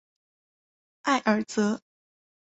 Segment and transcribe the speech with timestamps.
[1.03, 1.79] 埃尔泽。